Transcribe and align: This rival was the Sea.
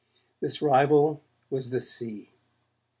This 0.39 0.63
rival 0.63 1.21
was 1.51 1.69
the 1.69 1.79
Sea. 1.79 2.31